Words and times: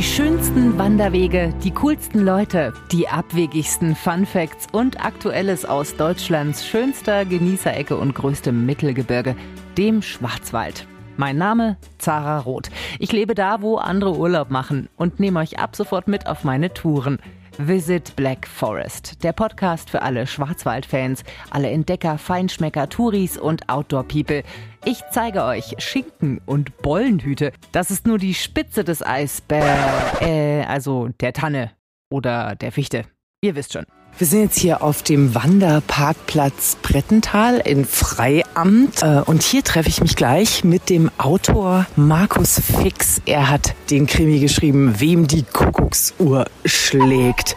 Die 0.00 0.06
schönsten 0.06 0.78
Wanderwege, 0.78 1.52
die 1.62 1.72
coolsten 1.72 2.20
Leute, 2.24 2.72
die 2.90 3.06
abwegigsten 3.06 3.94
Fun 3.94 4.24
Facts 4.24 4.66
und 4.72 5.04
Aktuelles 5.04 5.66
aus 5.66 5.94
Deutschlands 5.94 6.66
schönster 6.66 7.26
Genießerecke 7.26 7.98
und 7.98 8.14
größtem 8.14 8.64
Mittelgebirge, 8.64 9.36
dem 9.76 10.00
Schwarzwald. 10.00 10.86
Mein 11.18 11.36
Name 11.36 11.76
Zara 11.98 12.38
Roth. 12.38 12.70
Ich 12.98 13.12
lebe 13.12 13.34
da, 13.34 13.60
wo 13.60 13.76
andere 13.76 14.16
Urlaub 14.16 14.48
machen 14.48 14.88
und 14.96 15.20
nehme 15.20 15.40
euch 15.40 15.58
ab 15.58 15.76
sofort 15.76 16.08
mit 16.08 16.26
auf 16.26 16.44
meine 16.44 16.72
Touren. 16.72 17.18
Visit 17.66 18.16
Black 18.16 18.46
Forest, 18.46 19.22
der 19.22 19.32
Podcast 19.32 19.90
für 19.90 20.02
alle 20.02 20.26
Schwarzwaldfans, 20.26 21.24
alle 21.50 21.70
Entdecker, 21.70 22.16
Feinschmecker, 22.16 22.88
Touris 22.88 23.36
und 23.36 23.68
Outdoor-People. 23.68 24.42
Ich 24.84 25.02
zeige 25.10 25.44
euch 25.44 25.74
Schinken 25.78 26.40
und 26.46 26.76
Bollenhüte. 26.78 27.52
Das 27.72 27.90
ist 27.90 28.06
nur 28.06 28.18
die 28.18 28.34
Spitze 28.34 28.84
des 28.84 29.04
Eisbergs, 29.04 30.22
äh, 30.22 30.62
also 30.62 31.08
der 31.20 31.32
Tanne 31.32 31.72
oder 32.10 32.54
der 32.56 32.72
Fichte. 32.72 33.04
Ihr 33.42 33.54
wisst 33.56 33.72
schon. 33.72 33.84
Wir 34.18 34.26
sind 34.26 34.42
jetzt 34.42 34.58
hier 34.58 34.82
auf 34.82 35.02
dem 35.02 35.34
Wanderparkplatz 35.34 36.76
Brettental 36.82 37.56
in 37.58 37.86
Freiamt 37.86 39.02
äh, 39.02 39.22
und 39.24 39.42
hier 39.42 39.64
treffe 39.64 39.88
ich 39.88 40.02
mich 40.02 40.14
gleich 40.14 40.62
mit 40.62 40.90
dem 40.90 41.10
Autor 41.16 41.86
Markus 41.96 42.60
Fix. 42.60 43.22
Er 43.24 43.48
hat 43.48 43.74
den 43.90 44.06
Krimi 44.06 44.40
geschrieben, 44.40 44.96
wem 44.98 45.26
die 45.26 45.42
Kuckucksuhr 45.42 46.44
schlägt 46.66 47.56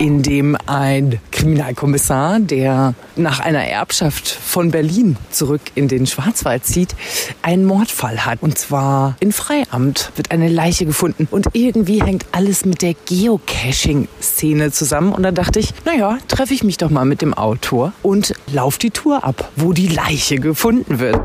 in 0.00 0.22
dem 0.22 0.56
ein 0.66 1.20
Kriminalkommissar, 1.30 2.40
der 2.40 2.94
nach 3.16 3.38
einer 3.38 3.64
Erbschaft 3.64 4.28
von 4.28 4.70
Berlin 4.70 5.18
zurück 5.30 5.60
in 5.74 5.88
den 5.88 6.06
Schwarzwald 6.06 6.64
zieht, 6.64 6.96
einen 7.42 7.66
Mordfall 7.66 8.24
hat. 8.24 8.42
Und 8.42 8.56
zwar 8.56 9.16
in 9.20 9.30
Freiamt 9.30 10.10
wird 10.16 10.30
eine 10.30 10.48
Leiche 10.48 10.86
gefunden. 10.86 11.28
Und 11.30 11.48
irgendwie 11.52 12.02
hängt 12.02 12.24
alles 12.32 12.64
mit 12.64 12.80
der 12.80 12.94
Geocaching-Szene 12.94 14.72
zusammen. 14.72 15.12
Und 15.12 15.22
da 15.22 15.32
dachte 15.32 15.60
ich, 15.60 15.74
naja, 15.84 16.16
treffe 16.28 16.54
ich 16.54 16.64
mich 16.64 16.78
doch 16.78 16.88
mal 16.88 17.04
mit 17.04 17.20
dem 17.20 17.34
Autor 17.34 17.92
und 18.02 18.32
lauf 18.50 18.78
die 18.78 18.90
Tour 18.90 19.22
ab, 19.22 19.50
wo 19.54 19.74
die 19.74 19.88
Leiche 19.88 20.36
gefunden 20.36 20.98
wird. 20.98 21.20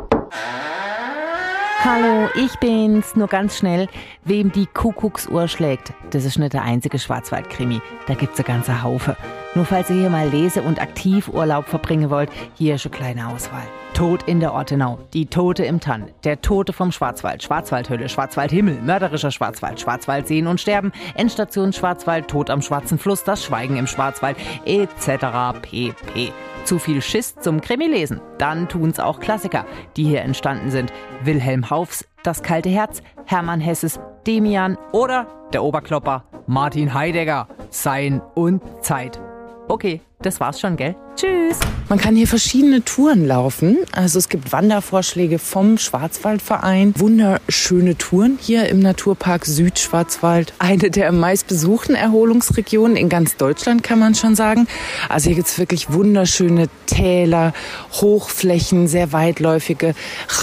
Hallo, 1.87 2.29
ich 2.33 2.57
bin's. 2.57 3.15
Nur 3.15 3.27
ganz 3.27 3.59
schnell. 3.59 3.87
Wem 4.23 4.51
die 4.51 4.65
Kuckucksuhr 4.65 5.47
schlägt, 5.47 5.93
das 6.09 6.25
ist 6.25 6.39
nicht 6.39 6.53
der 6.53 6.63
einzige 6.63 6.97
Schwarzwaldkrimi. 6.97 7.79
Da 8.07 8.15
gibt's 8.15 8.39
eine 8.39 8.47
ganze 8.47 8.81
Haufe. 8.81 9.15
Nur 9.53 9.65
falls 9.65 9.91
ihr 9.91 9.97
hier 9.97 10.09
mal 10.09 10.27
Lese- 10.27 10.63
und 10.63 10.81
Aktivurlaub 10.81 11.67
verbringen 11.67 12.09
wollt, 12.09 12.31
hier 12.55 12.73
ist 12.73 12.87
eine 12.87 12.95
kleine 12.95 13.27
Auswahl. 13.27 13.61
Tod 13.93 14.23
in 14.23 14.39
der 14.39 14.53
Ortenau, 14.53 14.97
die 15.13 15.27
Tote 15.27 15.63
im 15.63 15.79
Tann, 15.79 16.09
der 16.23 16.41
Tote 16.41 16.73
vom 16.73 16.91
Schwarzwald, 16.91 17.43
Schwarzwaldhülle, 17.43 18.09
Schwarzwaldhimmel, 18.09 18.81
mörderischer 18.81 19.29
Schwarzwald, 19.29 19.79
Schwarzwald 19.79 20.27
sehen 20.27 20.47
und 20.47 20.59
sterben, 20.59 20.91
Endstation 21.13 21.71
Schwarzwald, 21.71 22.27
Tod 22.27 22.49
am 22.49 22.63
Schwarzen 22.63 22.97
Fluss, 22.97 23.23
das 23.23 23.45
Schweigen 23.45 23.77
im 23.77 23.85
Schwarzwald, 23.85 24.37
etc. 24.65 25.59
pp. 25.61 26.33
Zu 26.65 26.79
viel 26.79 27.01
Schiss 27.01 27.35
zum 27.35 27.61
Krimi 27.61 27.85
lesen. 27.85 28.19
Dann 28.39 28.67
tun's 28.67 28.99
auch 28.99 29.19
Klassiker, 29.19 29.65
die 29.95 30.03
hier 30.03 30.21
entstanden 30.21 30.71
sind. 30.71 30.91
Wilhelm 31.23 31.69
Haufs 31.69 32.05
Das 32.23 32.41
kalte 32.41 32.69
Herz, 32.69 33.01
Hermann 33.25 33.61
Hesses 33.61 33.99
Demian 34.25 34.77
oder 34.91 35.27
der 35.53 35.63
Oberklopper 35.63 36.25
Martin 36.47 36.93
Heidegger 36.93 37.47
Sein 37.69 38.21
und 38.33 38.61
Zeit. 38.81 39.19
Okay, 39.67 40.01
das 40.19 40.39
war's 40.39 40.59
schon, 40.59 40.75
gell? 40.75 40.95
Tschüss. 41.15 41.59
Man 41.87 41.99
kann 41.99 42.15
hier 42.15 42.27
verschiedene 42.27 42.83
Touren 42.83 43.27
laufen. 43.27 43.77
Also 43.91 44.17
es 44.17 44.27
gibt 44.27 44.51
Wandervorschläge 44.51 45.37
vom 45.37 45.77
Schwarzwaldverein. 45.77 46.95
Wunderschöne 46.97 47.95
Touren 47.95 48.39
hier 48.41 48.67
im 48.69 48.79
Naturpark 48.79 49.45
Südschwarzwald. 49.45 50.53
Eine 50.57 50.89
der 50.89 51.11
meistbesuchten 51.11 51.93
Erholungsregionen 51.93 52.97
in 52.97 53.07
ganz 53.07 53.37
Deutschland, 53.37 53.83
kann 53.83 53.99
man 53.99 54.15
schon 54.15 54.33
sagen. 54.33 54.67
Also 55.09 55.27
hier 55.27 55.35
gibt's 55.35 55.59
wirklich 55.59 55.93
wunderschöne 55.93 56.69
Täler, 56.87 57.53
Hochflächen, 57.93 58.87
sehr 58.87 59.13
weitläufige, 59.13 59.93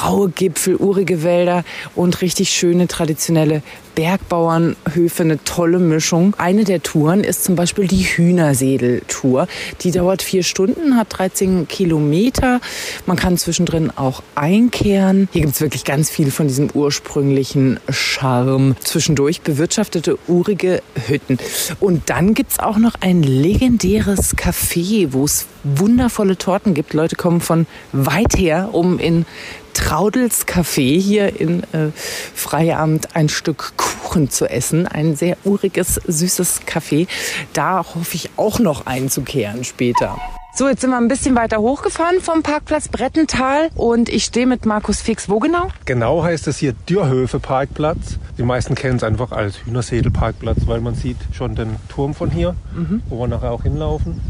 raue 0.01 0.29
Gipfel, 0.31 0.77
urige 0.77 1.25
Wälder 1.25 1.65
und 1.97 2.23
richtig 2.23 2.51
schöne 2.51 2.87
traditionelle 2.87 3.63
Bergbauernhöfe, 3.95 5.23
eine 5.23 5.43
tolle 5.45 5.79
Mischung. 5.79 6.35
Eine 6.39 6.65
der 6.65 6.83
Touren 6.83 7.25
ist 7.25 7.45
zum 7.45 7.57
Beispiel 7.57 7.87
die 7.87 8.05
Hühnersedel-Tour. 8.05 9.47
Die 9.83 9.91
dauert 9.91 10.23
vier 10.23 10.43
Stunden, 10.43 10.97
hat 10.97 11.09
13 11.11 11.42
Kilometer. 11.69 12.61
Man 13.07 13.17
kann 13.17 13.37
zwischendrin 13.37 13.91
auch 13.91 14.23
einkehren. 14.35 15.29
Hier 15.33 15.43
gibt's 15.43 15.61
wirklich 15.61 15.85
ganz 15.85 16.11
viel 16.11 16.31
von 16.31 16.49
diesem 16.49 16.71
ursprünglichen 16.73 17.81
Charme. 17.89 18.77
Zwischendurch 18.81 19.43
bewirtschaftete 19.43 20.19
urige 20.29 20.83
Hütten. 21.07 21.39
Und 21.81 22.11
dann 22.11 22.35
gibt's 22.35 22.59
auch 22.59 22.79
noch 22.79 22.95
ein 23.01 23.23
legendäres 23.23 24.37
Café, 24.37 25.09
wo 25.11 25.25
es 25.25 25.47
wundervolle 25.65 26.37
Torten 26.39 26.75
gibt. 26.75 26.95
Leute 26.95 27.17
kommen 27.17 27.41
von 27.41 27.67
weit 27.93 28.37
her, 28.37 28.71
um 28.73 28.99
in 28.99 29.27
Traudels 29.75 30.47
Café 30.47 31.01
hier 31.01 31.41
in 31.41 31.63
äh, 31.73 31.91
Freiamt 32.35 33.17
ein 33.17 33.29
Stück 33.29 33.73
Kuchen 33.77 34.31
zu 34.31 34.49
essen. 34.49 34.87
Ein 34.87 35.17
sehr 35.17 35.37
uriges, 35.45 36.01
süßes 36.07 36.63
Café. 36.67 37.07
Da 37.53 37.79
hoffe 37.79 38.15
ich 38.15 38.31
auch 38.37 38.59
noch 38.59 38.87
einzukehren 38.87 39.65
später. 39.65 40.19
So, 40.55 40.69
jetzt 40.69 40.83
sind 40.83 40.91
wir 40.91 40.99
ein 40.99 41.09
bisschen 41.09 41.35
weiter 41.35 41.61
hochgefahren 41.63 42.21
vom 42.21 42.43
Parkplatz 42.43 42.89
Brettental 42.89 43.71
und 43.75 44.11
ich 44.11 44.25
stehe 44.25 44.47
mit 44.47 44.67
Markus 44.67 45.01
Fix. 45.01 45.31
Wo 45.31 45.39
genau? 45.39 45.69
Genau 45.87 46.23
heißt 46.23 46.47
es 46.47 46.59
hier 46.59 46.75
Dürhöfe 46.75 47.41
Parkplatz. 47.41 48.19
Die 48.37 48.43
meisten 48.43 48.75
kennen 48.75 48.97
es 48.97 49.03
einfach 49.03 49.33
als 49.33 49.65
Hühnersedel 49.65 50.13
Parkplatz, 50.13 50.59
weil 50.67 50.83
man 50.83 50.95
sieht 50.95 51.17
schon 51.33 51.55
den 51.55 51.77
Turm 51.89 52.13
von 52.13 52.31
hier, 52.31 52.55
mhm. 52.75 53.03
wo 53.09 53.21
wir 53.21 53.29
nachher 53.29 53.51
auch 53.51 53.63
hinlaufen. 53.63 54.21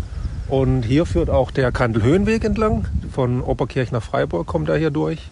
Und 0.47 0.85
hier 0.85 1.07
führt 1.07 1.29
auch 1.29 1.51
der 1.51 1.73
Kandelhöhenweg 1.73 2.45
entlang. 2.45 2.87
Von 3.13 3.43
Oberkirch 3.43 3.91
nach 3.91 4.05
Freiburg 4.05 4.47
kommt 4.47 4.69
er 4.69 4.77
hier 4.77 4.93
durch. 4.93 5.29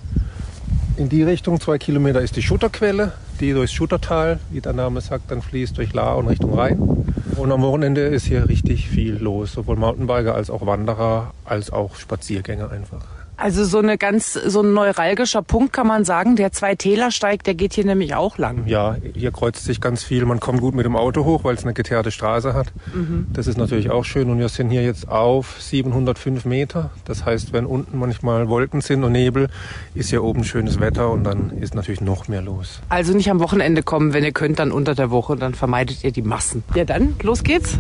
In 0.97 1.09
die 1.09 1.23
Richtung, 1.23 1.61
zwei 1.61 1.79
Kilometer, 1.79 2.21
ist 2.21 2.35
die 2.35 2.43
Schutterquelle, 2.43 3.13
die 3.39 3.53
durchs 3.53 3.73
Schuttertal, 3.73 4.41
wie 4.51 4.61
der 4.61 4.73
Name 4.73 5.01
sagt, 5.03 5.31
dann 5.31 5.41
fließt 5.41 5.79
durch 5.79 5.93
La 5.93 6.15
und 6.15 6.27
Richtung 6.27 6.53
Rhein. 6.53 7.15
Und 7.41 7.53
am 7.53 7.63
Wochenende 7.63 8.03
ist 8.03 8.27
hier 8.27 8.51
richtig 8.51 8.91
viel 8.91 9.17
los, 9.17 9.53
sowohl 9.53 9.77
Mountainbiker 9.77 10.35
als 10.35 10.51
auch 10.51 10.67
Wanderer, 10.67 11.33
als 11.47 11.73
auch 11.73 11.97
Spaziergänger 11.97 12.71
einfach. 12.71 13.20
Also 13.41 13.65
so 13.65 13.79
eine 13.79 13.97
ganz 13.97 14.35
so 14.35 14.61
ein 14.61 14.75
neuralgischer 14.75 15.41
Punkt 15.41 15.73
kann 15.73 15.87
man 15.87 16.05
sagen. 16.05 16.37
Der 16.37 16.53
zwei 16.53 16.75
Täler 16.75 17.11
steigt, 17.11 17.47
der 17.47 17.55
geht 17.55 17.73
hier 17.73 17.87
nämlich 17.87 18.15
auch 18.15 18.37
lang. 18.37 18.67
Ja, 18.67 18.97
hier 19.15 19.31
kreuzt 19.31 19.65
sich 19.65 19.81
ganz 19.81 20.05
viel. 20.05 20.27
Man 20.27 20.41
kommt 20.41 20.61
gut 20.61 20.75
mit 20.75 20.85
dem 20.85 20.95
Auto 20.95 21.25
hoch, 21.25 21.43
weil 21.43 21.55
es 21.55 21.63
eine 21.63 21.73
geteerte 21.73 22.11
Straße 22.11 22.53
hat. 22.53 22.67
Mhm. 22.93 23.29
Das 23.33 23.47
ist 23.47 23.57
natürlich 23.57 23.91
auch 23.91 24.05
schön. 24.05 24.29
Und 24.29 24.39
wir 24.39 24.51
sind 24.51 24.69
hier 24.69 24.83
jetzt 24.83 25.09
auf 25.09 25.57
705 25.59 26.45
Meter. 26.45 26.91
Das 27.07 27.25
heißt, 27.25 27.55
wenn 27.55 27.65
unten 27.65 27.99
manchmal 27.99 28.51
Wolken 28.51 28.83
sind 28.83 29.05
und 29.05 29.13
Nebel, 29.13 29.49
ist 29.95 30.11
hier 30.11 30.23
oben 30.23 30.45
schönes 30.45 30.79
Wetter 30.79 31.11
und 31.11 31.25
dann 31.25 31.51
ist 31.59 31.75
natürlich 31.75 32.03
noch 32.03 32.29
mehr 32.29 32.43
los. 32.43 32.81
Also 32.91 33.15
nicht 33.15 33.31
am 33.31 33.41
Wochenende 33.41 33.83
kommen, 33.83 34.13
wenn 34.13 34.23
ihr 34.23 34.33
könnt, 34.33 34.59
dann 34.59 34.71
unter 34.71 34.95
der 34.95 35.11
Woche. 35.11 35.37
Dann 35.37 35.55
vermeidet 35.55 36.05
ihr 36.05 36.13
die 36.13 36.21
Massen. 36.21 36.63
Ja, 36.75 36.85
dann 36.85 37.15
los 37.23 37.43
geht's. 37.43 37.79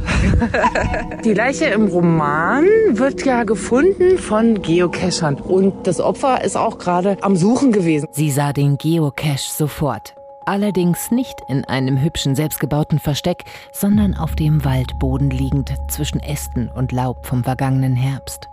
die 1.24 1.34
Leiche 1.34 1.66
im 1.66 1.86
Roman 1.88 2.64
wird 2.92 3.26
ja 3.26 3.44
gefunden 3.44 4.16
von 4.16 4.62
Geocachern. 4.62 5.36
Und 5.50 5.88
das 5.88 6.00
Opfer 6.00 6.44
ist 6.44 6.56
auch 6.56 6.78
gerade 6.78 7.16
am 7.22 7.34
Suchen 7.34 7.72
gewesen. 7.72 8.06
Sie 8.12 8.30
sah 8.30 8.52
den 8.52 8.78
Geocache 8.78 9.50
sofort. 9.50 10.14
Allerdings 10.46 11.10
nicht 11.10 11.40
in 11.48 11.64
einem 11.64 12.00
hübschen 12.00 12.36
selbstgebauten 12.36 13.00
Versteck, 13.00 13.44
sondern 13.72 14.14
auf 14.14 14.36
dem 14.36 14.64
Waldboden 14.64 15.28
liegend 15.28 15.74
zwischen 15.88 16.20
Ästen 16.20 16.68
und 16.68 16.92
Laub 16.92 17.26
vom 17.26 17.42
vergangenen 17.42 17.96
Herbst. 17.96 18.48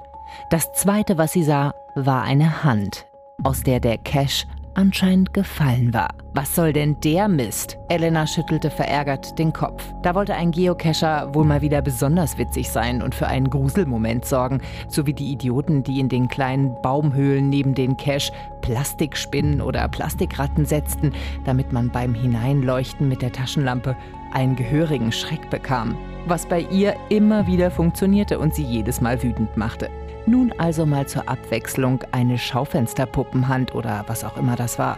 Das 0.50 0.74
zweite, 0.74 1.20
was 1.20 1.34
sie 1.34 1.44
sah, 1.44 1.76
war 1.94 2.24
eine 2.24 2.64
Hand, 2.64 3.06
aus 3.44 3.62
der 3.62 3.80
der 3.80 4.00
Cache 4.00 4.48
anscheinend 4.78 5.34
gefallen 5.34 5.94
war. 5.94 6.10
Was 6.34 6.54
soll 6.54 6.72
denn 6.72 7.00
der 7.02 7.28
Mist? 7.28 7.78
Elena 7.90 8.28
schüttelte 8.28 8.70
verärgert 8.70 9.38
den 9.40 9.52
Kopf. 9.52 9.84
Da 10.04 10.14
wollte 10.14 10.36
ein 10.36 10.52
Geocacher 10.52 11.34
wohl 11.34 11.46
mal 11.46 11.62
wieder 11.62 11.82
besonders 11.82 12.38
witzig 12.38 12.70
sein 12.70 13.02
und 13.02 13.16
für 13.16 13.28
einen 13.28 13.50
Gruselmoment 13.50 14.24
sorgen, 14.24 14.62
so 14.88 15.08
wie 15.08 15.14
die 15.14 15.32
Idioten, 15.32 15.84
die 15.84 16.00
in 16.00 16.10
den 16.10 16.28
kleinen 16.28 16.80
Baumhöhlen 16.82 17.50
neben 17.50 17.74
den 17.74 17.98
Cache 17.98 18.32
Plastikspinnen 18.62 19.62
oder 19.62 19.88
Plastikratten 19.88 20.66
setzten, 20.66 21.12
damit 21.44 21.74
man 21.74 21.90
beim 21.90 22.14
Hineinleuchten 22.14 23.10
mit 23.10 23.22
der 23.24 23.32
Taschenlampe 23.32 23.96
einen 24.32 24.56
gehörigen 24.56 25.12
Schreck 25.12 25.50
bekam. 25.50 25.98
Was 26.30 26.46
bei 26.46 26.60
ihr 26.60 26.94
immer 27.08 27.48
wieder 27.48 27.72
funktionierte 27.72 28.38
und 28.38 28.54
sie 28.54 28.64
jedes 28.64 29.00
Mal 29.00 29.24
wütend 29.24 29.56
machte. 29.56 29.90
Nun 30.26 30.54
also 30.58 30.86
mal 30.86 31.08
zur 31.08 31.30
Abwechslung 31.30 32.04
eine 32.12 32.38
Schaufensterpuppenhand 32.38 33.74
oder 33.74 34.04
was 34.08 34.26
auch 34.26 34.36
immer 34.36 34.58
das 34.58 34.78
war. 34.78 34.98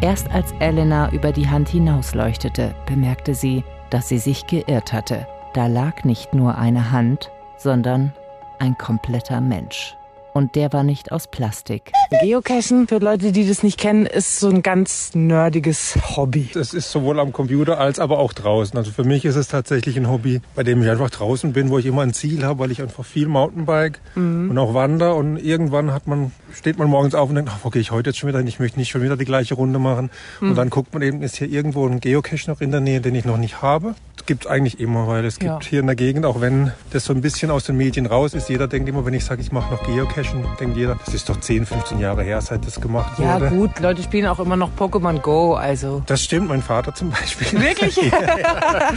Erst 0.00 0.32
als 0.32 0.52
Elena 0.58 1.12
über 1.12 1.32
die 1.32 1.50
Hand 1.50 1.68
hinausleuchtete, 1.68 2.74
bemerkte 2.86 3.34
sie, 3.34 3.62
dass 3.90 4.08
sie 4.08 4.16
sich 4.16 4.46
geirrt 4.46 4.94
hatte. 4.94 5.26
Da 5.52 5.66
lag 5.66 6.04
nicht 6.04 6.32
nur 6.32 6.56
eine 6.56 6.92
Hand, 6.92 7.30
sondern 7.58 8.14
ein 8.58 8.78
kompletter 8.78 9.42
Mensch. 9.42 9.98
Und 10.32 10.54
der 10.54 10.72
war 10.72 10.82
nicht 10.82 11.12
aus 11.12 11.26
Plastik. 11.26 11.92
Geocachen, 12.22 12.88
für 12.88 12.98
Leute, 12.98 13.32
die 13.32 13.46
das 13.46 13.62
nicht 13.62 13.78
kennen, 13.78 14.06
ist 14.06 14.40
so 14.40 14.48
ein 14.48 14.62
ganz 14.62 15.12
nerdiges 15.14 15.98
Hobby. 16.16 16.50
Das 16.54 16.74
ist 16.74 16.90
sowohl 16.90 17.20
am 17.20 17.32
Computer 17.32 17.78
als 17.78 17.98
aber 17.98 18.18
auch 18.18 18.32
draußen. 18.32 18.76
Also 18.76 18.90
für 18.90 19.04
mich 19.04 19.24
ist 19.24 19.36
es 19.36 19.48
tatsächlich 19.48 19.96
ein 19.96 20.08
Hobby, 20.08 20.40
bei 20.54 20.62
dem 20.62 20.82
ich 20.82 20.90
einfach 20.90 21.10
draußen 21.10 21.52
bin, 21.52 21.70
wo 21.70 21.78
ich 21.78 21.86
immer 21.86 22.02
ein 22.02 22.12
Ziel 22.12 22.44
habe, 22.44 22.58
weil 22.58 22.70
ich 22.70 22.82
einfach 22.82 23.04
viel 23.04 23.28
Mountainbike 23.28 24.00
mhm. 24.14 24.50
und 24.50 24.58
auch 24.58 24.74
wander. 24.74 25.14
Und 25.14 25.36
irgendwann 25.36 25.92
hat 25.92 26.06
man, 26.06 26.32
steht 26.52 26.78
man 26.78 26.88
morgens 26.88 27.14
auf 27.14 27.28
und 27.28 27.36
denkt, 27.36 27.50
ach, 27.52 27.60
wo 27.62 27.70
gehe 27.70 27.80
ich 27.80 27.90
heute 27.90 28.10
jetzt 28.10 28.18
schon 28.18 28.28
wieder? 28.28 28.40
Ich 28.40 28.58
möchte 28.58 28.78
nicht 28.78 28.90
schon 28.90 29.02
wieder 29.02 29.16
die 29.16 29.24
gleiche 29.24 29.54
Runde 29.54 29.78
machen. 29.78 30.10
Mhm. 30.40 30.50
Und 30.50 30.56
dann 30.56 30.70
guckt 30.70 30.92
man 30.92 31.02
eben, 31.02 31.22
ist 31.22 31.36
hier 31.36 31.48
irgendwo 31.48 31.86
ein 31.86 32.00
Geocache 32.00 32.50
noch 32.50 32.60
in 32.60 32.70
der 32.70 32.80
Nähe, 32.80 33.00
den 33.00 33.14
ich 33.14 33.24
noch 33.24 33.36
nicht 33.36 33.62
habe. 33.62 33.94
Das 34.16 34.26
gibt 34.26 34.44
es 34.44 34.50
eigentlich 34.50 34.78
immer, 34.80 35.06
weil 35.06 35.24
es 35.24 35.38
gibt 35.38 35.64
ja. 35.64 35.70
hier 35.70 35.80
in 35.80 35.86
der 35.86 35.96
Gegend, 35.96 36.26
auch 36.26 36.40
wenn 36.42 36.72
das 36.90 37.06
so 37.06 37.14
ein 37.14 37.22
bisschen 37.22 37.50
aus 37.50 37.64
den 37.64 37.78
Medien 37.78 38.04
raus 38.04 38.34
ist, 38.34 38.50
jeder 38.50 38.68
denkt 38.68 38.86
immer, 38.88 39.06
wenn 39.06 39.14
ich 39.14 39.24
sage, 39.24 39.40
ich 39.40 39.50
mache 39.50 39.72
noch 39.72 39.82
Geocachen, 39.86 40.44
denkt 40.60 40.76
jeder, 40.76 40.96
das 41.02 41.14
ist 41.14 41.28
doch 41.30 41.40
10, 41.40 41.64
15 41.64 41.98
Jahre 41.98 42.22
her, 42.22 42.40
seit 42.42 42.66
das 42.66 42.80
gemacht 42.80 43.18
ja, 43.18 43.36
wurde. 43.36 43.44
Ja 43.46 43.50
gut, 43.50 43.80
Leute 43.80 44.02
spielen 44.02 44.26
auch 44.26 44.38
immer 44.38 44.56
noch 44.56 44.70
Pokémon 44.78 45.20
Go, 45.20 45.54
also. 45.54 46.02
Das 46.04 46.22
stimmt, 46.22 46.48
mein 46.48 46.60
Vater 46.62 46.94
zum 46.94 47.10
Beispiel. 47.10 47.60
Wirklich? 47.60 47.96
ja. 47.96 48.92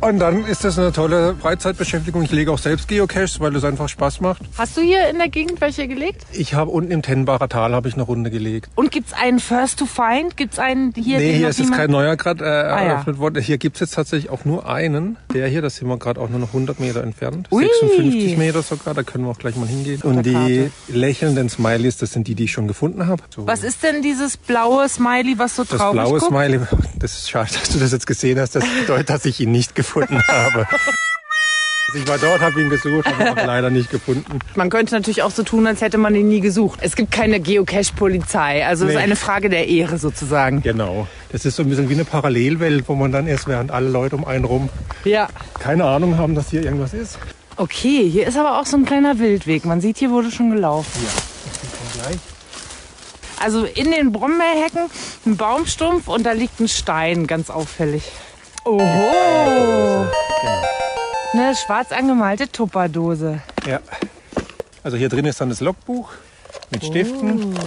Und 0.00 0.18
dann 0.18 0.46
ist 0.46 0.64
das 0.64 0.78
eine 0.78 0.92
tolle 0.92 1.34
Freizeitbeschäftigung. 1.34 2.22
Ich 2.22 2.32
lege 2.32 2.50
auch 2.50 2.58
selbst 2.58 2.88
Geocaches, 2.88 3.40
weil 3.40 3.54
es 3.56 3.64
einfach 3.64 3.90
Spaß 3.90 4.22
macht. 4.22 4.42
Hast 4.56 4.76
du 4.76 4.80
hier 4.80 5.08
in 5.10 5.18
der 5.18 5.28
Gegend 5.28 5.60
welche 5.60 5.86
gelegt? 5.88 6.24
Ich 6.32 6.54
habe 6.54 6.70
unten 6.84 6.92
im 6.92 7.02
Tennenbacher 7.02 7.48
Tal 7.48 7.74
habe 7.74 7.88
ich 7.88 7.94
eine 7.94 8.02
Runde 8.02 8.30
gelegt. 8.30 8.70
Und 8.74 8.90
gibt 8.90 9.08
es 9.08 9.12
einen 9.14 9.40
First 9.40 9.78
to 9.78 9.86
Find? 9.86 10.36
Gibt 10.36 10.54
es 10.54 10.58
einen 10.58 10.92
hier? 10.94 11.18
Nee, 11.18 11.34
hier 11.34 11.48
ist 11.48 11.58
jetzt 11.58 11.72
kein 11.72 11.90
neuer 11.90 12.16
gerade 12.16 12.44
äh, 12.44 12.48
ah, 12.48 12.80
eröffnet 12.80 13.16
ja. 13.16 13.20
worden. 13.20 13.42
Hier 13.42 13.58
gibt 13.58 13.76
es 13.76 13.80
jetzt 13.80 13.94
tatsächlich 13.94 14.30
auch 14.30 14.44
nur 14.44 14.68
einen. 14.68 15.16
Der 15.32 15.48
hier, 15.48 15.62
das 15.62 15.76
sind 15.76 15.88
wir 15.88 15.98
gerade 15.98 16.20
auch 16.20 16.28
nur 16.28 16.38
noch 16.38 16.48
100 16.48 16.80
Meter 16.80 17.02
entfernt. 17.02 17.48
Ui. 17.50 17.62
56 17.62 18.36
Meter 18.36 18.62
sogar, 18.62 18.94
da 18.94 19.02
können 19.02 19.24
wir 19.24 19.30
auch 19.30 19.38
gleich 19.38 19.56
mal 19.56 19.66
hingehen. 19.66 20.02
Und 20.02 20.24
die 20.24 20.70
lächelnden 20.88 21.48
Smileys, 21.48 21.96
das 21.96 22.12
sind 22.12 22.28
die, 22.28 22.34
die 22.34 22.44
ich 22.44 22.52
schon 22.52 22.68
gefunden 22.68 23.06
habe. 23.06 23.22
So. 23.34 23.46
Was 23.46 23.64
ist 23.64 23.82
denn 23.82 24.02
dieses 24.02 24.36
blaue 24.36 24.88
Smiley, 24.88 25.38
was 25.38 25.56
so 25.56 25.64
traurig 25.64 25.80
Das 25.80 25.92
blaue 25.92 26.18
guckt? 26.18 26.30
Smiley, 26.30 26.60
das 26.98 27.14
ist 27.14 27.30
schade, 27.30 27.50
dass 27.52 27.70
du 27.70 27.78
das 27.78 27.92
jetzt 27.92 28.06
gesehen 28.06 28.38
hast. 28.38 28.56
Das 28.56 28.64
bedeutet, 28.80 29.08
dass 29.14 29.24
ich 29.24 29.40
ihn 29.40 29.52
nicht 29.52 29.74
gefunden 29.74 30.20
habe. 30.28 30.66
Ich 31.94 32.08
war 32.08 32.18
dort, 32.18 32.40
habe 32.40 32.60
ihn 32.60 32.70
gesucht, 32.70 33.06
habe 33.06 33.22
ihn 33.22 33.28
aber 33.28 33.46
leider 33.46 33.70
nicht 33.70 33.90
gefunden. 33.90 34.40
Man 34.56 34.68
könnte 34.68 34.94
natürlich 34.94 35.22
auch 35.22 35.30
so 35.30 35.44
tun, 35.44 35.66
als 35.66 35.80
hätte 35.80 35.96
man 35.96 36.14
ihn 36.14 36.28
nie 36.28 36.40
gesucht. 36.40 36.80
Es 36.82 36.96
gibt 36.96 37.12
keine 37.12 37.38
Geocache-Polizei, 37.38 38.66
also 38.66 38.84
es 38.84 38.90
nee. 38.90 38.96
ist 38.96 39.02
eine 39.02 39.16
Frage 39.16 39.48
der 39.48 39.68
Ehre 39.68 39.98
sozusagen. 39.98 40.62
Genau. 40.62 41.06
Das 41.30 41.44
ist 41.44 41.56
so 41.56 41.62
ein 41.62 41.68
bisschen 41.68 41.88
wie 41.88 41.94
eine 41.94 42.04
Parallelwelt, 42.04 42.88
wo 42.88 42.94
man 42.94 43.12
dann 43.12 43.26
erst, 43.26 43.46
während 43.46 43.70
alle 43.70 43.88
Leute 43.88 44.16
um 44.16 44.24
einen 44.24 44.44
rum 44.44 44.68
ja. 45.04 45.28
keine 45.60 45.84
Ahnung 45.84 46.18
haben, 46.18 46.34
dass 46.34 46.50
hier 46.50 46.64
irgendwas 46.64 46.94
ist. 46.94 47.18
Okay, 47.56 48.08
hier 48.10 48.26
ist 48.26 48.36
aber 48.36 48.60
auch 48.60 48.66
so 48.66 48.76
ein 48.76 48.84
kleiner 48.84 49.18
Wildweg. 49.20 49.64
Man 49.64 49.80
sieht, 49.80 49.98
hier 49.98 50.10
wurde 50.10 50.30
schon 50.30 50.50
gelaufen. 50.50 51.00
Ja, 51.04 51.10
das 51.46 51.60
sieht 51.60 51.70
man 51.72 52.04
gleich. 52.04 52.20
Also 53.40 53.64
in 53.64 53.90
den 53.90 54.10
Brombeerhecken 54.10 54.90
ein 55.26 55.36
Baumstumpf 55.36 56.08
und 56.08 56.24
da 56.24 56.32
liegt 56.32 56.58
ein 56.60 56.68
Stein, 56.68 57.26
ganz 57.26 57.50
auffällig. 57.50 58.10
Oho! 58.64 58.80
Genau. 60.40 60.73
Eine 61.34 61.56
schwarz 61.56 61.90
angemalte 61.90 62.48
Tupperdose. 62.48 63.40
Ja. 63.66 63.80
Also 64.84 64.96
hier 64.96 65.08
drin 65.08 65.24
ist 65.24 65.40
dann 65.40 65.48
das 65.48 65.60
Logbuch 65.60 66.12
mit 66.70 66.84
Stiften. 66.84 67.56
Oh. 67.56 67.60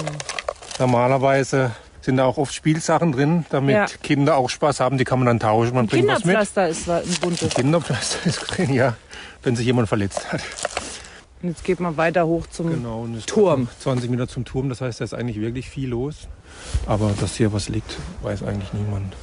Normalerweise 0.79 1.71
sind 1.99 2.15
da 2.15 2.23
auch 2.23 2.37
oft 2.37 2.53
Spielsachen 2.53 3.11
drin, 3.11 3.45
damit 3.49 3.75
ja. 3.75 3.85
Kinder 4.01 4.37
auch 4.37 4.49
Spaß 4.49 4.79
haben. 4.79 4.97
Die 4.97 5.03
kann 5.03 5.19
man 5.19 5.25
dann 5.25 5.41
tauschen. 5.41 5.75
Man 5.75 5.83
ein 5.83 5.87
bringt 5.89 6.07
was 6.07 6.23
mit. 6.23 6.37
Kinderpflaster 6.37 6.69
ist 6.69 6.89
ein 6.89 7.17
buntes. 7.19 7.43
Ein 7.57 7.61
Kinderpflaster 7.61 8.25
ist 8.25 8.39
drin, 8.39 8.73
ja. 8.73 8.95
Wenn 9.43 9.57
sich 9.57 9.65
jemand 9.65 9.89
verletzt 9.89 10.31
hat. 10.31 10.39
Und 11.43 11.49
jetzt 11.49 11.65
geht 11.65 11.81
man 11.81 11.97
weiter 11.97 12.25
hoch 12.25 12.47
zum 12.47 12.69
genau, 12.69 13.05
Turm. 13.25 13.67
20 13.79 14.09
Meter 14.09 14.29
zum 14.29 14.45
Turm, 14.45 14.69
das 14.69 14.79
heißt, 14.79 15.01
da 15.01 15.03
ist 15.03 15.13
eigentlich 15.13 15.41
wirklich 15.41 15.69
viel 15.69 15.89
los. 15.89 16.29
Aber 16.85 17.13
dass 17.19 17.35
hier 17.35 17.51
was 17.51 17.67
liegt, 17.67 17.97
weiß 18.21 18.43
eigentlich 18.43 18.71
niemand. 18.71 19.13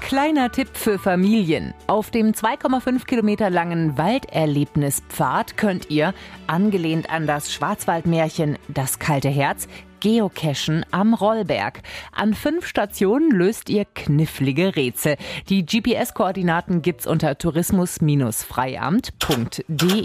Kleiner 0.00 0.50
Tipp 0.50 0.70
für 0.72 0.98
Familien. 0.98 1.72
Auf 1.86 2.10
dem 2.10 2.32
2,5 2.32 3.06
Kilometer 3.06 3.48
langen 3.48 3.96
Walderlebnispfad 3.96 5.56
könnt 5.56 5.88
ihr, 5.88 6.14
angelehnt 6.48 7.10
an 7.10 7.28
das 7.28 7.52
Schwarzwaldmärchen 7.52 8.58
Das 8.66 8.98
kalte 8.98 9.28
Herz, 9.28 9.68
geocachen 10.00 10.84
am 10.90 11.14
Rollberg. 11.14 11.82
An 12.10 12.34
fünf 12.34 12.66
Stationen 12.66 13.30
löst 13.30 13.70
ihr 13.70 13.84
knifflige 13.84 14.74
Rätsel. 14.74 15.16
Die 15.48 15.64
GPS-Koordinaten 15.64 16.82
gibt's 16.82 17.06
unter 17.06 17.38
tourismus-freiamt.de. 17.38 20.04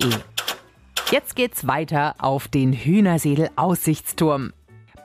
Jetzt 1.09 1.35
geht's 1.35 1.65
weiter 1.65 2.13
auf 2.19 2.47
den 2.47 2.73
Hühnersedel 2.73 3.49
Aussichtsturm. 3.55 4.53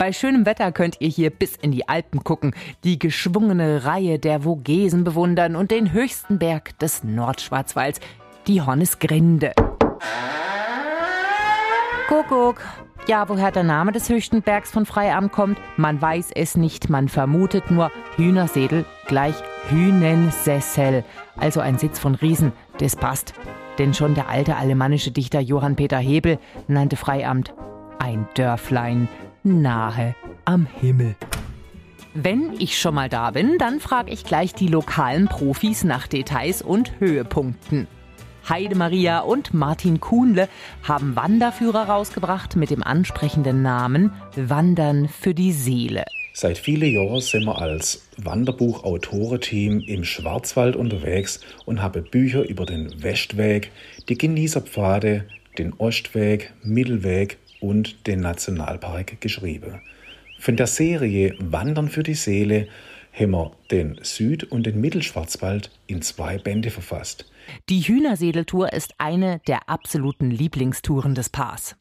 Bei 0.02 0.12
schönem 0.12 0.46
Wetter 0.46 0.72
könnt 0.72 0.96
ihr 0.98 1.08
hier 1.08 1.30
bis 1.30 1.54
in 1.54 1.70
die 1.70 1.88
Alpen 1.88 2.24
gucken, 2.24 2.56
die 2.82 2.98
geschwungene 2.98 3.84
Reihe 3.84 4.18
der 4.18 4.40
Vogesen 4.40 5.04
bewundern 5.04 5.54
und 5.54 5.70
den 5.70 5.92
höchsten 5.92 6.40
Berg 6.40 6.76
des 6.80 7.04
Nordschwarzwalds, 7.04 8.00
die 8.48 8.60
Hornisgrinde. 8.60 9.52
Kuckuck. 12.08 12.60
Ja, 13.06 13.28
woher 13.28 13.52
der 13.52 13.62
Name 13.62 13.92
des 13.92 14.08
höchsten 14.08 14.42
Bergs 14.42 14.72
von 14.72 14.86
Freiamt 14.86 15.30
kommt, 15.30 15.60
man 15.76 16.02
weiß 16.02 16.32
es 16.34 16.56
nicht, 16.56 16.90
man 16.90 17.08
vermutet 17.08 17.70
nur 17.70 17.92
Hühnersedel 18.16 18.84
gleich 19.06 19.36
Hühnensessel, 19.68 21.04
also 21.36 21.60
ein 21.60 21.78
Sitz 21.78 22.00
von 22.00 22.16
Riesen, 22.16 22.50
das 22.78 22.96
passt. 22.96 23.34
Denn 23.78 23.94
schon 23.94 24.16
der 24.16 24.28
alte 24.28 24.56
alemannische 24.56 25.12
Dichter 25.12 25.38
Johann 25.38 25.76
Peter 25.76 25.98
Hebel 25.98 26.40
nannte 26.66 26.96
Freiamt 26.96 27.54
ein 28.00 28.26
Dörflein 28.34 29.08
nahe 29.44 30.14
am 30.44 30.66
Himmel. 30.80 31.16
Wenn 32.14 32.52
ich 32.58 32.78
schon 32.78 32.94
mal 32.94 33.08
da 33.08 33.30
bin, 33.30 33.56
dann 33.58 33.80
frage 33.80 34.10
ich 34.10 34.24
gleich 34.24 34.54
die 34.54 34.68
lokalen 34.68 35.28
Profis 35.28 35.82
nach 35.82 36.06
Details 36.06 36.60
und 36.60 37.00
Höhepunkten. 37.00 37.86
Heide 38.48 38.74
Maria 38.74 39.20
und 39.20 39.54
Martin 39.54 40.00
Kuhnle 40.00 40.48
haben 40.82 41.16
Wanderführer 41.16 41.84
rausgebracht 41.84 42.56
mit 42.56 42.70
dem 42.70 42.82
ansprechenden 42.82 43.62
Namen 43.62 44.12
Wandern 44.36 45.08
für 45.08 45.32
die 45.32 45.52
Seele. 45.52 46.04
Seit 46.34 46.58
vielen 46.58 46.90
Jahren 46.90 47.20
sind 47.20 47.44
wir 47.44 47.58
als 47.58 48.08
Wanderbuch-Autorenteam 48.16 49.80
im 49.80 50.02
Schwarzwald 50.04 50.76
unterwegs 50.76 51.40
und 51.66 51.82
haben 51.82 52.04
Bücher 52.10 52.48
über 52.48 52.66
den 52.66 53.02
Westweg, 53.02 53.70
die 54.08 54.18
Genießerpfade, 54.18 55.24
den 55.58 55.74
Ostweg, 55.74 56.52
Mittelweg 56.62 57.38
und 57.62 58.06
den 58.06 58.20
Nationalpark 58.20 59.20
geschrieben. 59.20 59.80
Von 60.38 60.56
der 60.56 60.66
Serie 60.66 61.34
Wandern 61.38 61.88
für 61.88 62.02
die 62.02 62.14
Seele 62.14 62.66
haben 63.12 63.30
wir 63.30 63.52
den 63.70 63.98
Süd- 64.02 64.44
und 64.44 64.66
den 64.66 64.80
Mittelschwarzwald 64.80 65.70
in 65.86 66.02
zwei 66.02 66.38
Bände 66.38 66.70
verfasst. 66.70 67.30
Die 67.68 67.80
Hühnersedeltour 67.80 68.72
ist 68.72 68.94
eine 68.98 69.40
der 69.46 69.68
absoluten 69.68 70.30
Lieblingstouren 70.30 71.14
des 71.14 71.28
Paars. 71.28 71.76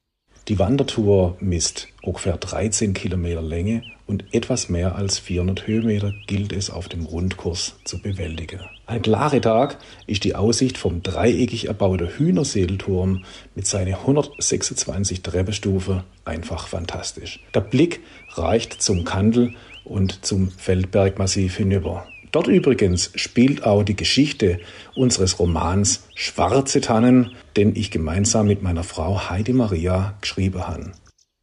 Die 0.48 0.58
Wandertour 0.58 1.38
misst 1.40 1.88
ungefähr 2.02 2.36
13 2.36 2.94
Kilometer 2.94 3.44
Länge 3.44 3.84
und 4.08 4.26
etwas 4.32 4.70
mehr 4.70 4.96
als 4.96 5.20
400 5.20 5.68
Höhenmeter 5.68 6.14
gilt 6.26 6.52
es 6.52 6.72
auf 6.72 6.90
dem 6.90 7.06
Rundkurs 7.06 7.76
zu 7.86 8.02
bewältigen. 8.02 8.60
Ein 8.88 9.04
klarer 9.04 9.40
Tag 9.40 9.78
ist 10.08 10.24
die 10.24 10.34
Aussicht 10.34 10.80
vom 10.80 11.04
dreieckig 11.04 11.68
erbauten 11.68 12.08
Hühnerseelturm 12.08 13.24
mit 13.54 13.68
seinen 13.68 13.94
126 13.94 15.22
Treppenstufen 15.22 16.02
einfach 16.26 16.68
fantastisch. 16.68 17.40
Der 17.54 17.62
Blick 17.62 18.02
reicht 18.30 18.82
zum 18.82 19.06
Kandel 19.06 19.54
und 19.84 20.26
zum 20.26 20.50
Feldbergmassiv 20.50 21.56
hinüber. 21.58 22.08
Dort 22.32 22.48
übrigens 22.48 23.12
spielt 23.16 23.66
auch 23.66 23.84
die 23.84 23.96
Geschichte 23.96 24.60
unseres 24.96 25.40
Romans 25.40 26.08
Schwarze 26.16 26.80
Tannen, 26.80 27.36
den 27.58 27.76
ich 27.76 27.92
gemeinsam 27.92 28.48
mit 28.48 28.62
meiner 28.64 28.84
Frau 28.84 29.30
Heidi 29.30 29.54
Maria 29.54 30.18
geschrieben 30.22 30.66
habe. 30.66 30.92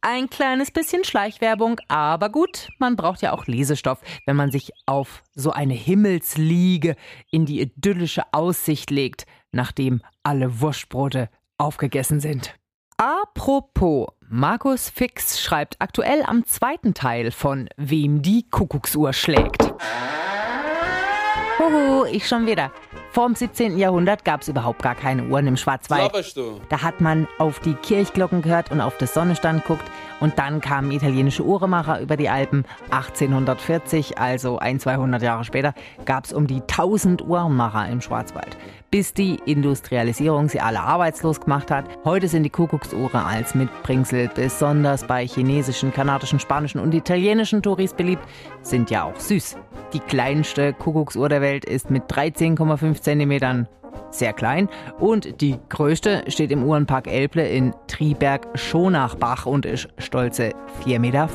Ein 0.01 0.29
kleines 0.29 0.71
bisschen 0.71 1.03
Schleichwerbung, 1.03 1.79
aber 1.89 2.29
gut, 2.29 2.69
man 2.79 2.95
braucht 2.95 3.21
ja 3.21 3.33
auch 3.33 3.47
Lesestoff, 3.47 3.99
wenn 4.25 4.37
man 4.37 4.49
sich 4.49 4.71
auf 4.85 5.23
so 5.35 5.51
eine 5.51 5.73
Himmelsliege 5.73 6.95
in 7.29 7.45
die 7.45 7.59
idyllische 7.59 8.23
Aussicht 8.31 8.91
legt, 8.91 9.25
nachdem 9.51 10.01
alle 10.23 10.61
Wurstbrote 10.61 11.29
aufgegessen 11.57 12.21
sind. 12.21 12.55
Apropos, 12.95 14.07
Markus 14.27 14.89
Fix 14.89 15.41
schreibt 15.41 15.75
aktuell 15.79 16.23
am 16.23 16.45
zweiten 16.45 16.93
Teil 16.93 17.31
von 17.31 17.69
Wem 17.75 18.21
die 18.21 18.49
Kuckucksuhr 18.49 19.11
schlägt. 19.13 19.73
Huhu, 21.69 22.05
ich 22.05 22.27
schon 22.27 22.47
wieder. 22.47 22.71
Vor 23.11 23.25
dem 23.25 23.33
17. 23.33 23.77
Jahrhundert 23.77 24.23
gab 24.23 24.41
es 24.41 24.49
überhaupt 24.49 24.83
gar 24.83 24.93
keine 24.93 25.23
Uhren 25.25 25.47
im 25.47 25.57
Schwarzwald. 25.57 26.11
Da 26.69 26.83
hat 26.83 27.01
man 27.01 27.27
auf 27.39 27.59
die 27.59 27.73
Kirchglocken 27.73 28.43
gehört 28.43 28.71
und 28.71 28.81
auf 28.81 28.97
das 28.97 29.15
Sonnenstand 29.15 29.65
guckt. 29.65 29.83
Und 30.19 30.37
dann 30.37 30.61
kamen 30.61 30.91
italienische 30.91 31.43
Uhremacher 31.43 32.01
über 32.01 32.17
die 32.17 32.29
Alpen. 32.29 32.65
1840, 32.91 34.19
also 34.19 34.59
ein, 34.59 34.79
200 34.79 35.23
Jahre 35.23 35.43
später, 35.43 35.73
gab 36.05 36.25
es 36.25 36.33
um 36.33 36.45
die 36.45 36.61
1000 36.61 37.23
Uhrmacher 37.25 37.89
im 37.89 38.01
Schwarzwald. 38.01 38.57
Bis 38.91 39.13
die 39.13 39.39
Industrialisierung 39.45 40.49
sie 40.49 40.59
alle 40.59 40.81
arbeitslos 40.81 41.39
gemacht 41.39 41.71
hat. 41.71 41.85
Heute 42.05 42.27
sind 42.27 42.43
die 42.43 42.49
Kuckucksuhren 42.49 43.19
als 43.19 43.55
Mitbringsel 43.55 44.29
besonders 44.33 45.05
bei 45.05 45.25
chinesischen, 45.25 45.93
kanadischen, 45.93 46.39
spanischen 46.39 46.79
und 46.79 46.93
italienischen 46.93 47.61
Touris 47.61 47.93
beliebt. 47.93 48.23
Sind 48.61 48.89
ja 48.89 49.03
auch 49.03 49.19
süß. 49.19 49.57
Die 49.93 49.99
kleinste 49.99 50.73
Kuckucksuhr 50.73 51.29
der 51.29 51.41
Welt 51.41 51.65
ist 51.65 51.89
mit 51.89 52.11
13,5 52.11 52.98
Zentimetern 53.01 53.67
sehr 54.11 54.33
klein 54.33 54.69
und 54.99 55.41
die 55.41 55.57
größte 55.69 56.23
steht 56.27 56.51
im 56.51 56.63
Uhrenpark 56.63 57.07
Elble 57.07 57.47
in 57.47 57.73
Triberg-Schonachbach 57.87 59.45
und 59.45 59.65
ist 59.65 59.87
stolze 59.97 60.53
4,50 60.85 60.99
Meter 60.99 61.29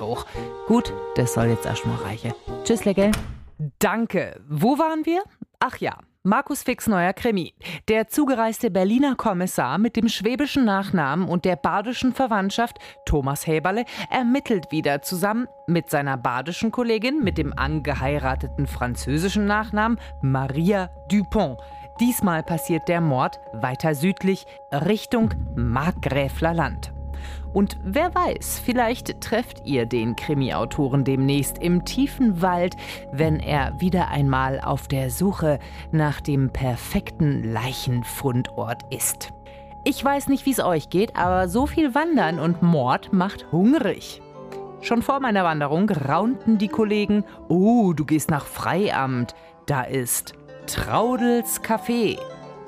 hoch. 0.00 0.26
Gut, 0.66 0.92
das 1.16 1.34
soll 1.34 1.46
jetzt 1.46 1.66
erstmal 1.66 1.96
reichen. 1.96 2.32
Tschüss, 2.64 2.84
Leckel. 2.84 3.12
Danke. 3.78 4.40
Wo 4.48 4.78
waren 4.78 5.04
wir? 5.04 5.22
Ach 5.58 5.76
ja, 5.78 5.98
Markus 6.22 6.62
Fix 6.62 6.86
neuer 6.86 7.14
Krimi. 7.14 7.54
Der 7.88 8.08
zugereiste 8.08 8.70
Berliner 8.70 9.14
Kommissar 9.14 9.78
mit 9.78 9.96
dem 9.96 10.06
schwäbischen 10.06 10.66
Nachnamen 10.66 11.26
und 11.26 11.46
der 11.46 11.56
badischen 11.56 12.12
Verwandtschaft 12.12 12.76
Thomas 13.06 13.46
Häberle 13.46 13.86
ermittelt 14.10 14.70
wieder 14.70 15.00
zusammen 15.00 15.48
mit 15.66 15.88
seiner 15.88 16.18
badischen 16.18 16.72
Kollegin 16.72 17.24
mit 17.24 17.38
dem 17.38 17.54
angeheirateten 17.56 18.66
französischen 18.66 19.46
Nachnamen 19.46 19.98
Maria 20.20 20.90
Dupont. 21.08 21.58
Diesmal 22.00 22.42
passiert 22.42 22.86
der 22.86 23.00
Mord 23.00 23.40
weiter 23.54 23.94
südlich 23.94 24.44
Richtung 24.70 25.30
Markgräfler 25.56 26.52
Land. 26.52 26.92
Und 27.52 27.78
wer 27.82 28.14
weiß, 28.14 28.60
vielleicht 28.64 29.20
trefft 29.20 29.66
ihr 29.66 29.86
den 29.86 30.16
Krimi-Autoren 30.16 31.04
demnächst 31.04 31.58
im 31.58 31.84
tiefen 31.84 32.42
Wald, 32.42 32.76
wenn 33.12 33.40
er 33.40 33.80
wieder 33.80 34.08
einmal 34.08 34.60
auf 34.60 34.88
der 34.88 35.10
Suche 35.10 35.58
nach 35.92 36.20
dem 36.20 36.50
perfekten 36.50 37.42
Leichenfundort 37.52 38.82
ist. 38.90 39.32
Ich 39.84 40.04
weiß 40.04 40.28
nicht, 40.28 40.44
wie 40.44 40.52
es 40.52 40.60
euch 40.60 40.90
geht, 40.90 41.16
aber 41.16 41.48
so 41.48 41.66
viel 41.66 41.94
Wandern 41.94 42.38
und 42.38 42.62
Mord 42.62 43.12
macht 43.12 43.50
hungrig. 43.50 44.20
Schon 44.82 45.02
vor 45.02 45.20
meiner 45.20 45.44
Wanderung 45.44 45.90
raunten 45.90 46.58
die 46.58 46.68
Kollegen, 46.68 47.24
oh, 47.48 47.92
du 47.92 48.04
gehst 48.04 48.30
nach 48.30 48.46
Freiamt. 48.46 49.34
Da 49.66 49.82
ist 49.82 50.34
Traudels 50.66 51.62
Café. 51.62 52.18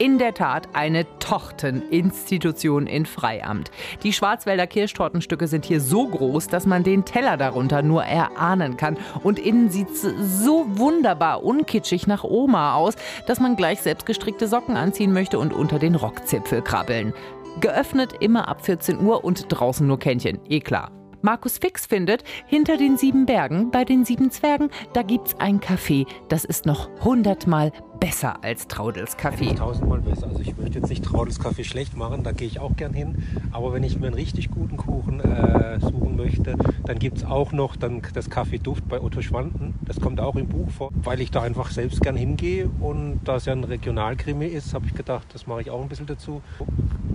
In 0.02 0.18
der 0.18 0.34
Tat 0.34 0.68
eine 0.72 1.06
Torteninstitution 1.20 2.88
in 2.88 3.06
Freiamt. 3.06 3.70
Die 4.02 4.12
Schwarzwälder 4.12 4.66
Kirschtortenstücke 4.66 5.46
sind 5.46 5.64
hier 5.64 5.80
so 5.80 6.08
groß, 6.08 6.48
dass 6.48 6.66
man 6.66 6.82
den 6.82 7.04
Teller 7.04 7.36
darunter 7.36 7.82
nur 7.82 8.02
erahnen 8.02 8.76
kann. 8.76 8.96
Und 9.22 9.38
innen 9.38 9.70
sieht 9.70 9.90
es 9.90 10.02
so 10.02 10.66
wunderbar 10.70 11.44
unkitschig 11.44 12.08
nach 12.08 12.24
Oma 12.24 12.74
aus, 12.74 12.94
dass 13.28 13.38
man 13.38 13.54
gleich 13.54 13.80
selbstgestrickte 13.80 14.48
Socken 14.48 14.76
anziehen 14.76 15.12
möchte 15.12 15.38
und 15.38 15.52
unter 15.52 15.78
den 15.78 15.94
Rockzipfel 15.94 16.62
krabbeln. 16.62 17.14
Geöffnet 17.60 18.14
immer 18.18 18.48
ab 18.48 18.66
14 18.66 18.98
Uhr 18.98 19.22
und 19.22 19.44
draußen 19.50 19.86
nur 19.86 20.00
Kännchen, 20.00 20.40
eh 20.48 20.58
klar. 20.58 20.90
Markus 21.22 21.58
Fix 21.58 21.86
findet, 21.86 22.24
hinter 22.46 22.76
den 22.76 22.98
sieben 22.98 23.26
Bergen, 23.26 23.70
bei 23.70 23.84
den 23.84 24.04
sieben 24.04 24.32
Zwergen, 24.32 24.70
da 24.92 25.02
gibt's 25.02 25.36
ein 25.38 25.60
Café, 25.60 26.04
das 26.28 26.44
ist 26.44 26.66
noch 26.66 26.90
hundertmal 27.04 27.70
besser 28.00 28.42
als 28.42 28.66
Traudels 28.66 29.16
Kaffee. 29.16 29.54
Tausendmal 29.54 30.00
besser. 30.00 30.26
Also 30.26 30.40
ich 30.40 30.56
möchte 30.56 30.80
jetzt 30.80 30.88
nicht 30.88 31.04
Traudels 31.04 31.38
Kaffee 31.38 31.62
schlecht 31.62 31.96
machen, 31.96 32.24
da 32.24 32.32
gehe 32.32 32.48
ich 32.48 32.58
auch 32.58 32.74
gern 32.74 32.92
hin. 32.92 33.22
Aber 33.52 33.72
wenn 33.72 33.84
ich 33.84 33.96
mir 34.00 34.08
einen 34.08 34.16
richtig 34.16 34.50
guten 34.50 34.76
Kuchen 34.76 35.20
äh, 35.20 35.78
suchen 35.78 36.16
möchte, 36.16 36.56
dann 36.84 36.98
gibt 36.98 37.18
es 37.18 37.24
auch 37.24 37.52
noch 37.52 37.76
dann 37.76 38.02
das 38.12 38.28
Kaffee 38.28 38.58
Duft 38.58 38.88
bei 38.88 39.00
Otto 39.00 39.22
Schwanden. 39.22 39.74
Das 39.82 40.00
kommt 40.00 40.18
auch 40.18 40.34
im 40.34 40.48
Buch 40.48 40.68
vor, 40.70 40.90
weil 40.94 41.20
ich 41.20 41.30
da 41.30 41.42
einfach 41.42 41.70
selbst 41.70 42.02
gern 42.02 42.16
hingehe. 42.16 42.68
Und 42.80 43.20
da 43.22 43.36
es 43.36 43.44
ja 43.44 43.52
ein 43.52 43.62
Regionalkrimi 43.62 44.46
ist, 44.46 44.74
habe 44.74 44.86
ich 44.86 44.94
gedacht, 44.94 45.28
das 45.32 45.46
mache 45.46 45.60
ich 45.60 45.70
auch 45.70 45.80
ein 45.80 45.88
bisschen 45.88 46.06
dazu. 46.06 46.42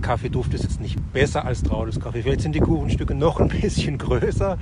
Kaffeeduft 0.00 0.54
ist 0.54 0.62
jetzt 0.62 0.80
nicht 0.80 0.98
besser 1.12 1.44
als 1.44 1.62
Traudels 1.62 2.00
Kaffee. 2.00 2.22
Vielleicht 2.22 2.40
sind 2.42 2.54
die 2.54 2.60
Kuchenstücke 2.60 3.14
noch 3.14 3.40
ein 3.40 3.48
bisschen 3.48 3.98
größer. 3.98 4.58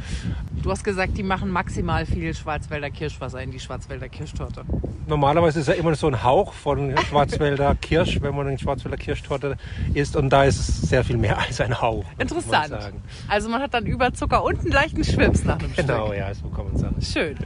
Du 0.63 0.71
hast 0.71 0.83
gesagt, 0.85 1.17
die 1.17 1.23
machen 1.23 1.51
maximal 1.51 2.07
viel 2.07 2.35
Schwarzwälder 2.35 2.91
Kirschwasser 2.91 3.43
in 3.43 3.51
die 3.51 3.61
Schwarzwälder 3.61 4.09
Kirschtorte. 4.09 4.65
Normalerweise 5.07 5.61
ist 5.61 5.69
ja 5.69 5.75
immer 5.75 5.95
so 5.95 6.09
ein 6.09 6.23
Hauch 6.25 6.53
von 6.53 6.97
Schwarzwälder 7.09 7.75
Kirsch, 7.81 8.21
wenn 8.23 8.35
man 8.35 8.49
eine 8.49 8.59
Schwarzwälder 8.59 8.97
Kirschtorte 8.97 9.57
isst. 9.95 10.17
Und 10.17 10.31
da 10.31 10.45
ist 10.45 10.59
es 10.59 10.81
sehr 10.83 11.05
viel 11.05 11.17
mehr 11.17 11.39
als 11.39 11.61
ein 11.61 11.81
Hauch. 11.81 12.05
Interessant. 12.19 12.71
Man 12.71 12.93
also 13.29 13.49
man 13.49 13.63
hat 13.63 13.75
dann 13.75 13.87
Überzucker 13.87 14.43
und 14.43 14.59
einen 14.61 14.73
leichten 14.73 15.05
Schwips 15.05 15.45
nach 15.45 15.59
dem 15.59 15.73
Genau, 15.75 16.07
Stück. 16.09 16.19
ja, 16.19 16.35
so 16.35 16.49
kann 16.49 16.65
man 16.67 16.77
sagen. 16.77 16.97
Schön. 17.01 17.37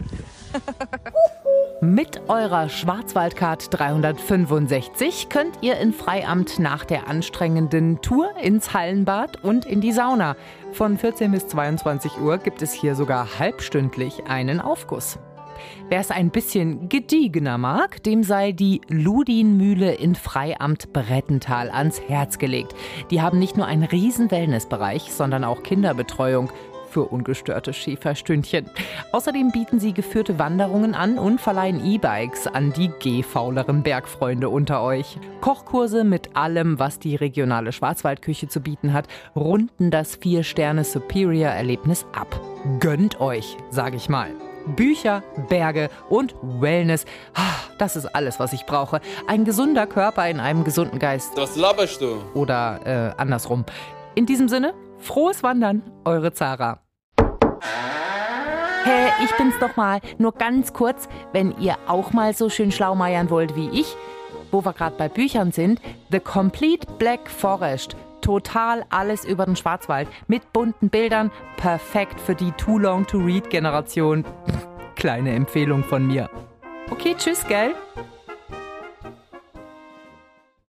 Mit 1.83 2.29
eurer 2.29 2.69
Schwarzwaldcard 2.69 3.73
365 3.73 5.31
könnt 5.31 5.63
ihr 5.63 5.79
in 5.79 5.95
Freiamt 5.95 6.59
nach 6.59 6.85
der 6.85 7.09
anstrengenden 7.09 8.03
Tour 8.03 8.37
ins 8.37 8.75
Hallenbad 8.75 9.43
und 9.43 9.65
in 9.65 9.81
die 9.81 9.93
Sauna. 9.93 10.37
Von 10.73 10.99
14 10.99 11.33
bis 11.33 11.49
22 11.49 12.21
Uhr 12.21 12.37
gibt 12.37 12.61
es 12.61 12.75
hier 12.75 12.95
sogar 12.95 13.39
halbstündlich 13.39 14.27
einen 14.27 14.61
Aufguss. 14.61 15.19
Wer 15.89 16.01
es 16.01 16.11
ein 16.11 16.31
bisschen 16.31 16.89
gediegener 16.89 17.57
mag, 17.57 18.03
dem 18.03 18.23
sei 18.25 18.53
die 18.53 18.83
Ludinmühle 18.89 19.95
in 19.95 20.15
Freiamt 20.15 20.93
Brettental 20.93 21.71
ans 21.71 22.01
Herz 22.01 22.39
gelegt. 22.39 22.75
Die 23.11 23.23
haben 23.23 23.39
nicht 23.39 23.57
nur 23.57 23.67
einen 23.67 23.85
riesen 23.85 24.31
Wellnessbereich, 24.31 25.13
sondern 25.13 25.45
auch 25.45 25.63
Kinderbetreuung 25.63 26.51
für 26.91 27.05
ungestörte 27.05 27.73
Schäferstündchen. 27.73 28.67
Außerdem 29.13 29.53
bieten 29.53 29.81
sie 29.81 29.93
geführte 29.93 30.39
Wanderungen 30.39 30.95
an 30.95 31.19
und 31.19 31.41
verleihen 31.41 31.85
E-Bikes 31.85 32.47
an 32.47 32.73
die 32.73 32.91
gehfauleren 33.01 33.83
Bergfreunde 33.83 34.49
unter 34.49 34.83
euch. 34.83 35.19
Kochkurse 35.41 36.05
mit 36.05 36.37
allem, 36.37 36.79
was 36.79 36.99
die 36.99 37.17
regionale 37.17 37.73
Schwarzwaldküche 37.73 38.49
zu 38.49 38.61
bieten 38.61 38.93
hat, 38.93 39.07
runden 39.35 39.91
das 39.91 40.17
Vier-Sterne-Superior-Erlebnis 40.17 42.07
ab. 42.13 42.41
Gönnt 42.81 43.21
euch, 43.21 43.57
sag 43.71 43.95
ich 43.95 44.09
mal. 44.09 44.31
Bücher, 44.77 45.23
Berge 45.49 45.89
und 46.09 46.35
Wellness. 46.43 47.07
Das 47.79 47.97
ist 47.97 48.07
alles, 48.07 48.39
was 48.39 48.53
ich 48.53 48.67
brauche. 48.67 49.01
Ein 49.27 49.45
gesunder 49.45 49.87
Körper 49.87 50.29
in 50.29 50.39
einem 50.39 50.65
gesunden 50.65 50.99
Geist. 50.99 51.33
Was 51.37 51.57
laberst 51.57 52.03
du? 52.03 52.19
Oder 52.35 53.15
äh, 53.17 53.21
andersrum. 53.21 53.65
In 54.15 54.27
diesem 54.27 54.49
Sinne, 54.49 54.75
frohes 55.01 55.43
Wandern, 55.43 55.83
eure 56.05 56.33
Zara. 56.33 56.81
Hey, 58.85 59.11
ich 59.23 59.31
bin's 59.37 59.59
doch 59.61 59.77
mal. 59.77 60.01
Nur 60.19 60.33
ganz 60.33 60.73
kurz, 60.73 61.09
wenn 61.33 61.57
ihr 61.59 61.77
auch 61.87 62.13
mal 62.13 62.35
so 62.35 62.49
schön 62.49 62.73
schlau 62.73 62.95
meiern 62.95 63.29
wollt 63.29 63.55
wie 63.55 63.69
ich, 63.69 63.95
wo 64.51 64.65
wir 64.65 64.73
gerade 64.73 64.97
bei 64.97 65.09
Büchern 65.09 65.53
sind, 65.53 65.81
The 66.11 66.21
Complete 66.21 66.87
Black 66.99 67.29
Forest 67.29 67.97
total 68.21 68.85
alles 68.91 69.25
über 69.25 69.45
den 69.45 69.57
Schwarzwald 69.57 70.09
mit 70.29 70.53
bunten 70.53 70.89
Bildern, 70.89 71.31
perfekt 71.57 72.21
für 72.21 72.35
die 72.35 72.53
Too 72.53 72.79
Long 72.79 73.07
to 73.07 73.19
Read 73.19 73.51
Generation. 73.51 74.25
Kleine 74.97 75.35
Empfehlung 75.35 75.85
von 75.85 76.07
mir. 76.07 76.29
Okay, 76.91 77.15
tschüss, 77.17 77.47
gell? 77.47 77.75